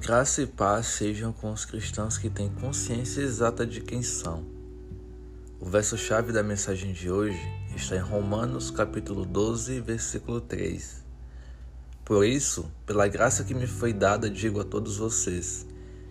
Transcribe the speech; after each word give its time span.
Graça 0.00 0.40
e 0.40 0.46
paz 0.46 0.86
sejam 0.86 1.34
com 1.34 1.52
os 1.52 1.66
cristãos 1.66 2.16
que 2.16 2.30
têm 2.30 2.48
consciência 2.48 3.20
exata 3.20 3.66
de 3.66 3.82
quem 3.82 4.02
são. 4.02 4.42
O 5.60 5.66
verso-chave 5.66 6.32
da 6.32 6.42
mensagem 6.42 6.94
de 6.94 7.10
hoje 7.10 7.38
está 7.76 7.96
em 7.96 8.00
Romanos, 8.00 8.70
capítulo 8.70 9.26
12, 9.26 9.82
versículo 9.82 10.40
3. 10.40 11.04
Por 12.06 12.24
isso, 12.24 12.72
pela 12.86 13.06
graça 13.06 13.44
que 13.44 13.52
me 13.52 13.66
foi 13.66 13.92
dada, 13.92 14.30
digo 14.30 14.62
a 14.62 14.64
todos 14.64 14.96
vocês: 14.96 15.66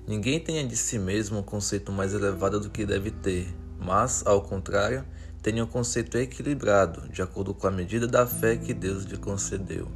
ninguém 0.06 0.40
tenha 0.40 0.64
de 0.64 0.78
si 0.78 1.00
mesmo 1.00 1.40
um 1.40 1.44
conceito 1.44 1.92
mais 1.92 2.14
elevado 2.14 2.60
do 2.60 2.70
que 2.70 2.86
deve 2.86 3.10
ter, 3.10 3.52
mas, 3.80 4.24
ao 4.28 4.44
contrário, 4.44 5.04
tenha 5.42 5.64
um 5.64 5.68
conceito 5.68 6.20
equilibrado, 6.20 7.10
de 7.10 7.24
acordo 7.24 7.52
com 7.52 7.66
a 7.66 7.72
medida 7.72 8.08
da 8.08 8.28
fé 8.28 8.58
que 8.58 8.76
Deus 8.76 9.06
lhe 9.06 9.18
concedeu. 9.18 9.88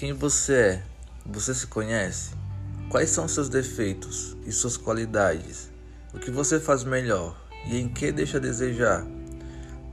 Quem 0.00 0.14
você 0.14 0.54
é? 0.54 0.82
Você 1.26 1.54
se 1.54 1.66
conhece? 1.66 2.30
Quais 2.88 3.10
são 3.10 3.28
seus 3.28 3.50
defeitos 3.50 4.34
e 4.46 4.50
suas 4.50 4.78
qualidades? 4.78 5.70
O 6.14 6.18
que 6.18 6.30
você 6.30 6.58
faz 6.58 6.84
melhor 6.84 7.36
e 7.66 7.76
em 7.76 7.86
que 7.86 8.10
deixa 8.10 8.38
a 8.38 8.40
desejar? 8.40 9.06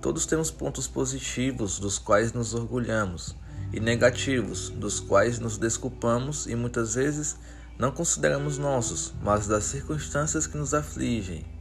Todos 0.01 0.25
temos 0.25 0.49
pontos 0.49 0.87
positivos 0.87 1.77
dos 1.77 1.99
quais 1.99 2.31
nos 2.31 2.53
orgulhamos 2.53 3.35
e 3.73 3.81
negativos 3.81 4.69
dos 4.69 5.01
quais 5.01 5.39
nos 5.39 5.57
desculpamos 5.57 6.47
e 6.47 6.55
muitas 6.55 6.95
vezes 6.95 7.35
não 7.77 7.91
consideramos 7.91 8.57
nossos, 8.57 9.13
mas 9.21 9.45
das 9.45 9.65
circunstâncias 9.65 10.47
que 10.47 10.55
nos 10.55 10.73
afligem 10.73 11.56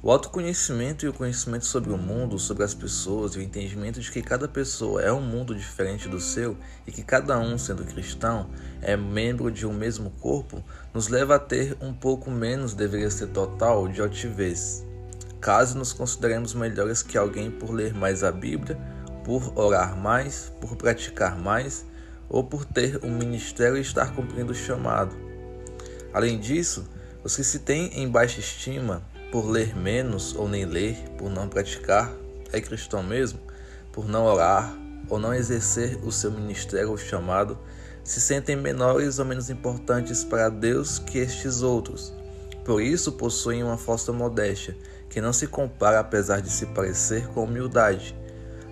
o 0.00 0.12
autoconhecimento 0.12 1.04
e 1.04 1.08
o 1.08 1.12
conhecimento 1.12 1.66
sobre 1.66 1.92
o 1.92 1.98
mundo, 1.98 2.38
sobre 2.38 2.62
as 2.62 2.72
pessoas 2.72 3.34
e 3.34 3.38
o 3.38 3.42
entendimento 3.42 4.00
de 4.00 4.12
que 4.12 4.22
cada 4.22 4.46
pessoa 4.46 5.02
é 5.02 5.12
um 5.12 5.20
mundo 5.20 5.56
diferente 5.56 6.08
do 6.08 6.20
seu 6.20 6.56
e 6.86 6.92
que 6.92 7.02
cada 7.02 7.36
um, 7.40 7.58
sendo 7.58 7.84
cristão, 7.84 8.48
é 8.80 8.96
membro 8.96 9.50
de 9.50 9.66
um 9.66 9.72
mesmo 9.72 10.10
corpo, 10.20 10.62
nos 10.94 11.08
leva 11.08 11.34
a 11.34 11.38
ter 11.38 11.76
um 11.80 11.92
pouco 11.92 12.30
menos, 12.30 12.74
deveria 12.74 13.10
ser 13.10 13.26
total, 13.28 13.88
de 13.88 14.00
altivez. 14.00 14.84
Caso 15.40 15.76
nos 15.76 15.92
consideremos 15.92 16.54
melhores 16.54 17.02
que 17.02 17.18
alguém 17.18 17.50
por 17.50 17.72
ler 17.72 17.92
mais 17.92 18.22
a 18.22 18.30
Bíblia, 18.30 18.78
por 19.24 19.52
orar 19.58 19.96
mais, 19.96 20.52
por 20.60 20.76
praticar 20.76 21.36
mais 21.36 21.84
ou 22.28 22.44
por 22.44 22.64
ter 22.64 23.04
um 23.04 23.10
ministério 23.10 23.76
e 23.76 23.80
estar 23.80 24.14
cumprindo 24.14 24.52
o 24.52 24.54
chamado. 24.54 25.16
Além 26.12 26.38
disso, 26.38 26.88
os 27.24 27.34
que 27.34 27.42
se 27.42 27.58
têm 27.58 28.00
em 28.00 28.08
baixa 28.08 28.38
estima 28.38 29.02
por 29.30 29.46
ler 29.48 29.76
menos 29.76 30.34
ou 30.34 30.48
nem 30.48 30.64
ler, 30.64 30.96
por 31.18 31.30
não 31.30 31.48
praticar, 31.48 32.14
é 32.52 32.60
cristão 32.60 33.02
mesmo, 33.02 33.38
por 33.92 34.08
não 34.08 34.24
orar 34.24 34.74
ou 35.08 35.18
não 35.18 35.34
exercer 35.34 35.98
o 36.02 36.10
seu 36.10 36.30
ministério 36.30 36.90
ou 36.90 36.96
chamado, 36.96 37.58
se 38.02 38.20
sentem 38.20 38.56
menores 38.56 39.18
ou 39.18 39.24
menos 39.24 39.50
importantes 39.50 40.24
para 40.24 40.48
Deus 40.48 40.98
que 40.98 41.18
estes 41.18 41.60
outros. 41.60 42.12
Por 42.64 42.82
isso 42.82 43.12
possuem 43.12 43.62
uma 43.62 43.76
falsa 43.76 44.12
modéstia, 44.12 44.76
que 45.10 45.20
não 45.20 45.32
se 45.32 45.46
compara 45.46 46.00
apesar 46.00 46.40
de 46.40 46.50
se 46.50 46.66
parecer 46.66 47.26
com 47.28 47.44
humildade. 47.44 48.16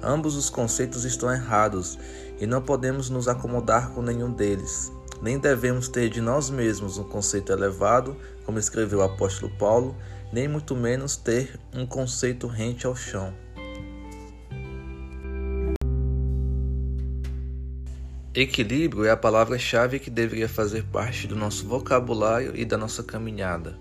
Ambos 0.03 0.37
os 0.37 0.51
conceitos 0.51 1.05
estão 1.05 1.33
errados 1.33 1.99
e 2.39 2.47
não 2.47 2.63
podemos 2.63 3.09
nos 3.11 3.29
acomodar 3.29 3.91
com 3.91 4.03
nenhum 4.03 4.31
deles. 4.31 4.93
Nem 5.23 5.39
devemos 5.39 5.89
ter 5.89 6.11
de 6.11 6.21
nós 6.21 6.51
mesmos 6.51 6.99
um 6.99 7.05
conceito 7.05 7.53
elevado, 7.53 8.17
como 8.45 8.59
escreveu 8.59 8.99
o 8.99 9.03
apóstolo 9.03 9.51
Paulo, 9.59 9.97
nem 10.33 10.49
muito 10.49 10.75
menos 10.75 11.17
ter 11.17 11.59
um 11.73 11.87
conceito 11.87 12.47
rente 12.47 12.87
ao 12.87 12.95
chão. 12.97 13.33
Equilíbrio 18.35 19.07
é 19.07 19.11
a 19.11 19.17
palavra-chave 19.17 19.99
que 19.99 20.11
deveria 20.11 20.47
fazer 20.47 20.85
parte 20.85 21.27
do 21.27 21.35
nosso 21.35 21.67
vocabulário 21.67 22.55
e 22.55 22.67
da 22.67 22.77
nossa 22.77 23.03
caminhada. 23.03 23.79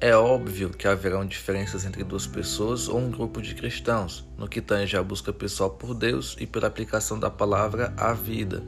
É 0.00 0.14
óbvio 0.14 0.70
que 0.70 0.86
haverão 0.86 1.26
diferenças 1.26 1.84
entre 1.84 2.04
duas 2.04 2.24
pessoas 2.24 2.86
ou 2.88 3.00
um 3.00 3.10
grupo 3.10 3.42
de 3.42 3.56
cristãos, 3.56 4.24
no 4.38 4.46
que 4.46 4.60
tange 4.60 4.96
a 4.96 5.02
busca 5.02 5.32
pessoal 5.32 5.70
por 5.70 5.92
Deus 5.94 6.36
e 6.38 6.46
pela 6.46 6.68
aplicação 6.68 7.18
da 7.18 7.28
palavra 7.28 7.92
à 7.96 8.12
vida, 8.12 8.62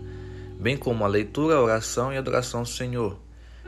bem 0.58 0.76
como 0.76 1.04
a 1.04 1.06
leitura, 1.06 1.54
a 1.54 1.62
oração 1.62 2.12
e 2.12 2.16
a 2.16 2.18
adoração 2.18 2.58
ao 2.58 2.66
Senhor. 2.66 3.16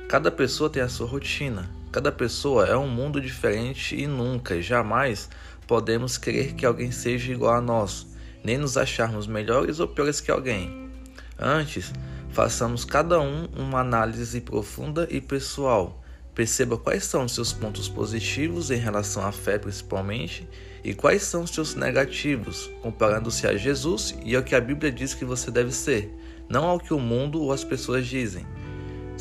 Cada 0.09 0.33
pessoa 0.33 0.69
tem 0.69 0.83
a 0.83 0.89
sua 0.89 1.07
rotina, 1.07 1.71
Cada 1.93 2.11
pessoa 2.11 2.65
é 2.67 2.75
um 2.75 2.89
mundo 2.89 3.21
diferente 3.21 3.95
e 3.95 4.07
nunca, 4.07 4.63
jamais 4.63 5.29
podemos 5.67 6.17
querer 6.17 6.55
que 6.55 6.65
alguém 6.65 6.91
seja 6.91 7.31
igual 7.31 7.55
a 7.55 7.61
nós, 7.61 8.07
nem 8.43 8.57
nos 8.57 8.79
acharmos 8.79 9.27
melhores 9.27 9.79
ou 9.79 9.87
piores 9.87 10.19
que 10.19 10.31
alguém. 10.31 10.91
Antes, 11.39 11.93
façamos 12.31 12.87
cada 12.87 13.21
um 13.21 13.45
uma 13.55 13.81
análise 13.81 14.41
profunda 14.41 15.07
e 15.11 15.21
pessoal. 15.21 16.03
Perceba 16.35 16.79
quais 16.79 17.05
são 17.05 17.29
seus 17.29 17.53
pontos 17.53 17.91
positivos 17.91 18.71
em 18.71 18.79
relação 18.79 19.23
à 19.27 19.31
fé, 19.31 19.59
principalmente, 19.59 20.49
e 20.83 20.95
quais 20.95 21.23
são 21.23 21.47
seus 21.47 21.75
negativos, 21.75 22.71
comparando-se 22.81 23.47
a 23.47 23.55
Jesus 23.55 24.15
e 24.25 24.35
ao 24.35 24.43
que 24.43 24.55
a 24.55 24.61
Bíblia 24.63 24.91
diz 24.91 25.13
que 25.13 25.27
você 25.27 25.51
deve 25.51 25.73
ser, 25.73 26.11
não 26.49 26.65
ao 26.65 26.81
que 26.81 26.95
o 26.95 26.99
mundo 26.99 27.43
ou 27.43 27.53
as 27.53 27.63
pessoas 27.63 28.07
dizem. 28.07 28.47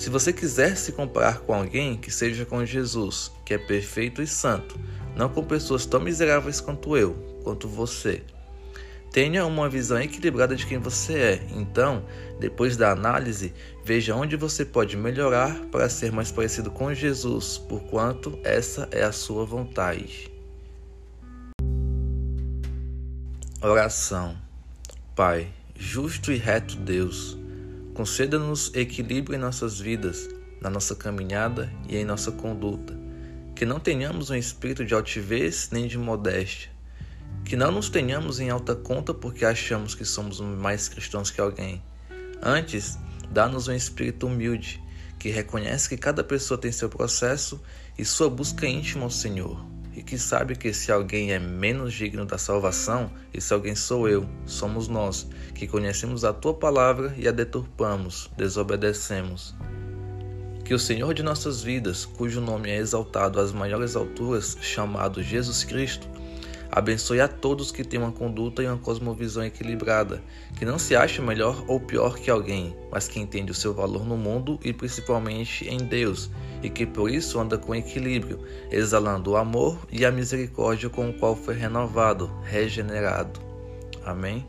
Se 0.02 0.10
você 0.10 0.34
quiser 0.34 0.78
se 0.78 0.94
comparar 0.94 1.42
com 1.42 1.54
alguém, 1.54 1.96
que 1.96 2.10
seja 2.10 2.44
com 2.44 2.66
Jesus, 2.66 3.32
que 3.46 3.54
é 3.54 3.58
perfeito 3.60 4.20
e 4.20 4.26
santo, 4.26 4.76
não 5.16 5.30
com 5.30 5.44
pessoas 5.44 5.86
tão 5.86 6.00
miseráveis 6.00 6.60
quanto 6.60 6.98
eu, 6.98 7.14
quanto 7.44 7.68
você. 7.68 8.24
Tenha 9.12 9.46
uma 9.46 9.70
visão 9.70 10.02
equilibrada 10.02 10.56
de 10.56 10.66
quem 10.66 10.80
você 10.80 11.14
é. 11.14 11.48
Então, 11.52 12.04
depois 12.40 12.76
da 12.76 12.90
análise, 12.90 13.54
veja 13.86 14.16
onde 14.16 14.36
você 14.36 14.66
pode 14.66 14.98
melhorar 14.98 15.54
para 15.68 15.88
ser 15.88 16.12
mais 16.12 16.32
parecido 16.32 16.72
com 16.72 16.92
Jesus, 16.92 17.60
porquanto 17.60 18.40
essa 18.44 18.90
é 18.92 19.04
a 19.04 19.12
sua 19.12 19.46
vontade. 19.46 20.32
Oração. 23.62 24.36
Pai, 25.16 25.48
justo 25.78 26.32
e 26.32 26.38
reto 26.38 26.76
Deus, 26.76 27.38
Conceda-nos 27.94 28.72
equilíbrio 28.74 29.36
em 29.36 29.40
nossas 29.40 29.80
vidas, 29.80 30.30
na 30.62 30.70
nossa 30.70 30.96
caminhada 30.96 31.72
e 31.90 31.98
em 31.98 32.06
nossa 32.06 32.32
conduta. 32.32 32.98
Que 33.56 33.66
não 33.66 33.80
tenhamos 33.80 34.30
um 34.30 34.36
espírito 34.36 34.86
de 34.86 34.94
altivez 34.94 35.70
nem 35.72 35.88
de 35.88 35.98
modéstia. 35.98 36.70
Que 37.44 37.56
não 37.56 37.72
nos 37.72 37.90
tenhamos 37.90 38.40
em 38.40 38.50
alta 38.50 38.76
conta 38.76 39.14
porque 39.14 39.46
achamos 39.46 39.96
que 39.96 40.06
somos 40.06 40.40
mais 40.40 40.90
cristãos 40.90 41.30
que 41.32 41.42
alguém. 41.42 41.84
Antes, 42.42 42.98
dá-nos 43.30 43.68
um 43.68 43.74
espírito 43.74 44.28
humilde, 44.28 44.82
que 45.20 45.30
reconhece 45.30 45.90
que 45.90 45.98
cada 45.98 46.24
pessoa 46.24 46.58
tem 46.58 46.72
seu 46.72 46.90
processo 46.90 47.62
e 47.98 48.06
sua 48.06 48.30
busca 48.30 48.66
íntima 48.66 49.04
ao 49.04 49.12
Senhor 49.12 49.71
e 49.96 50.02
que 50.02 50.18
sabe 50.18 50.56
que 50.56 50.74
se 50.74 50.92
alguém 50.92 51.34
é 51.34 51.40
menos 51.40 51.94
digno 51.94 52.26
da 52.26 52.38
salvação, 52.38 53.12
esse 53.34 53.54
alguém 53.54 53.76
sou 53.76 54.08
eu, 54.08 54.28
somos 54.46 54.88
nós, 54.88 55.28
que 55.54 55.68
conhecemos 55.68 56.24
a 56.24 56.32
tua 56.32 56.54
palavra 56.54 57.14
e 57.18 57.28
a 57.28 57.32
deturpamos, 57.32 58.30
desobedecemos. 58.38 59.54
Que 60.64 60.74
o 60.74 60.80
Senhor 60.80 61.14
de 61.14 61.24
nossas 61.24 61.62
vidas, 61.62 62.06
cujo 62.06 62.40
nome 62.40 62.70
é 62.70 62.78
exaltado 62.78 63.40
às 63.40 63.52
maiores 63.52 63.96
alturas, 63.96 64.58
chamado 64.62 65.22
Jesus 65.22 65.64
Cristo, 65.64 66.08
Abençoe 66.72 67.20
a 67.20 67.28
todos 67.28 67.70
que 67.70 67.84
têm 67.84 68.00
uma 68.00 68.14
conduta 68.14 68.64
e 68.64 68.68
uma 68.68 68.78
cosmovisão 68.78 69.44
equilibrada, 69.44 70.24
que 70.58 70.64
não 70.64 70.80
se 70.80 70.96
ache 70.96 71.22
melhor 71.22 71.66
ou 71.68 71.82
pior 71.82 72.18
que 72.18 72.32
alguém, 72.32 72.74
mas 72.90 73.10
que 73.10 73.20
entende 73.20 73.52
o 73.52 73.56
seu 73.56 73.74
valor 73.74 74.06
no 74.06 74.16
mundo 74.16 74.58
e 74.64 74.72
principalmente 74.72 75.68
em 75.68 75.80
Deus, 75.80 76.30
e 76.64 76.70
que 76.70 76.86
por 76.86 77.12
isso 77.12 77.38
anda 77.38 77.58
com 77.58 77.76
equilíbrio, 77.76 78.40
exalando 78.72 79.32
o 79.32 79.36
amor 79.36 79.86
e 79.92 80.06
a 80.06 80.12
misericórdia 80.12 80.90
com 80.90 81.10
o 81.10 81.14
qual 81.14 81.36
foi 81.36 81.56
renovado, 81.56 82.32
regenerado. 82.46 83.42
Amém? 84.06 84.46